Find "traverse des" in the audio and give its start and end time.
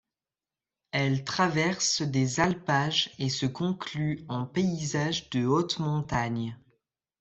1.23-2.39